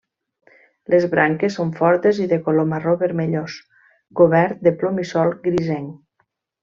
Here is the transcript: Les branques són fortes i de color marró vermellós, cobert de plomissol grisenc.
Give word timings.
Les 0.93 1.03
branques 1.09 1.57
són 1.59 1.73
fortes 1.81 2.21
i 2.25 2.25
de 2.33 2.39
color 2.47 2.67
marró 2.71 2.95
vermellós, 3.03 3.59
cobert 4.21 4.65
de 4.69 4.75
plomissol 4.81 5.35
grisenc. 5.47 5.93